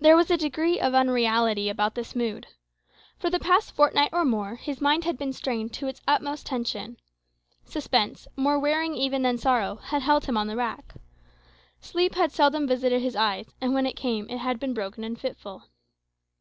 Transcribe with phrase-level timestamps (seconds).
[0.00, 2.48] There was a degree of unreality about this mood.
[3.16, 6.96] For the past fortnight, or more, his mind had been strained to its utmost tension.
[7.64, 10.94] Suspense, more wearing even than sorrow, had held him on the rack.
[11.80, 15.16] Sleep had seldom visited his eyes; and when it came, it had been broken and
[15.16, 15.62] fitful.